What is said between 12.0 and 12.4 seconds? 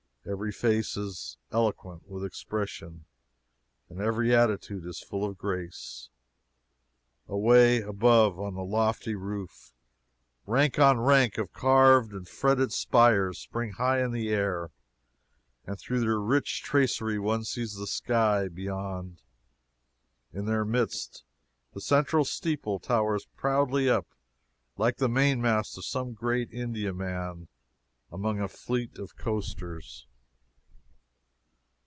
and